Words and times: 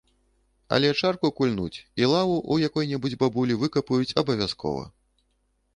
Але 0.77 0.89
чарку 0.99 1.31
кульнуць 1.39 1.79
і 2.03 2.09
лаву 2.13 2.37
ў 2.53 2.71
якой-небудзь 2.71 3.19
бабулі 3.27 3.61
выкапаюць 3.67 4.15
абавязкова. 4.25 4.83